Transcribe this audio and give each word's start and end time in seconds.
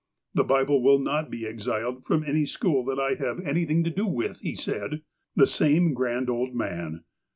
"The 0.33 0.43
Bible 0.43 0.81
will 0.81 0.97
not 0.97 1.29
be 1.29 1.45
exiled 1.45 2.05
from 2.05 2.23
any 2.23 2.43
school 2.43 2.83
that 2.85 2.99
I 2.99 3.13
have 3.23 3.39
anything 3.45 3.83
to 3.83 3.91
do 3.91 4.07
with," 4.07 4.39
he 4.39 4.55
said. 4.55 5.03
The 5.35 5.45
same 5.45 5.93
grand 5.93 6.27
old 6.27 6.55
man 6.55 7.03